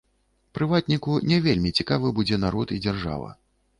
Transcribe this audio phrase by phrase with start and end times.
[0.57, 3.29] Прыватніку не вельмі цікавы будзе народ і дзяржава.